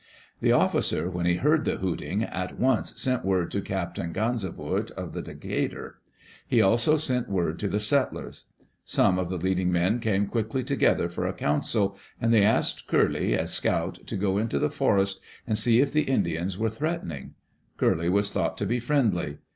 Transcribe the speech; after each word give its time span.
The 0.39 0.51
officer, 0.51 1.11
when 1.11 1.27
he 1.27 1.35
heard 1.35 1.63
the 1.63 1.75
hooting, 1.77 2.23
at 2.23 2.57
once 2.57 2.99
sent 2.99 3.23
word 3.23 3.51
to 3.51 3.61
Captain 3.61 4.11
Ganzevoort 4.11 4.89
of 4.97 5.13
the 5.13 5.21
Decatur. 5.21 5.99
He 6.47 6.59
also 6.59 6.97
sent 6.97 7.29
word 7.29 7.59
to 7.59 7.67
the 7.67 7.79
settlers. 7.79 8.47
Some 8.83 9.19
of 9.19 9.29
the 9.29 9.37
leading 9.37 9.71
men 9.71 9.99
came 9.99 10.25
quickly 10.25 10.63
together 10.63 11.07
for 11.07 11.27
a 11.27 11.33
council; 11.33 11.99
and 12.19 12.33
they 12.33 12.41
asked 12.41 12.87
Curley, 12.87 13.35
a 13.35 13.47
scout, 13.47 13.99
to 14.07 14.17
go 14.17 14.39
into 14.39 14.57
the 14.57 14.71
forest 14.71 15.19
and 15.45 15.55
see 15.55 15.81
if 15.81 15.93
the 15.93 16.01
Indians 16.05 16.57
were 16.57 16.71
threatening. 16.71 17.35
Curley 17.77 18.09
was 18.09 18.31
thought 18.31 18.57
to 18.57 18.65
be 18.65 18.79
friendly. 18.79 19.37